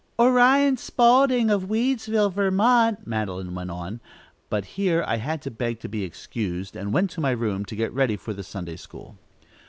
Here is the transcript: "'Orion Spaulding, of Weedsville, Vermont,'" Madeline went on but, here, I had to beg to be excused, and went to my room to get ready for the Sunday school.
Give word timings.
"'Orion 0.17 0.77
Spaulding, 0.77 1.51
of 1.51 1.69
Weedsville, 1.69 2.31
Vermont,'" 2.33 3.05
Madeline 3.05 3.53
went 3.53 3.69
on 3.69 3.99
but, 4.49 4.65
here, 4.65 5.03
I 5.05 5.17
had 5.17 5.43
to 5.43 5.51
beg 5.51 5.79
to 5.81 5.87
be 5.87 6.03
excused, 6.03 6.75
and 6.75 6.91
went 6.91 7.11
to 7.11 7.21
my 7.21 7.29
room 7.29 7.65
to 7.65 7.75
get 7.75 7.93
ready 7.93 8.17
for 8.17 8.33
the 8.33 8.41
Sunday 8.41 8.77
school. 8.77 9.19